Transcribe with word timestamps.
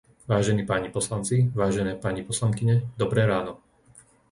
Vážení 0.33 0.63
páni 0.71 0.89
poslanci, 0.89 1.51
vážené 1.61 1.95
pani 1.95 2.23
poslankyne, 2.23 2.81
dobré 2.97 3.25
ráno! 3.25 3.57